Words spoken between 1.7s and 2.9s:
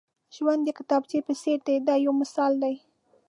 دا یو مثال دی.